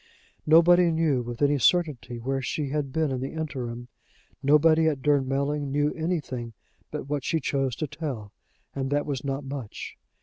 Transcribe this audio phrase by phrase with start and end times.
[0.47, 3.87] Nobody knew with any certainty where she had been in the interim:
[4.41, 6.53] nobody at Durnmelling knew anything
[6.89, 8.33] but what she chose to tell,
[8.73, 9.97] and that was not much.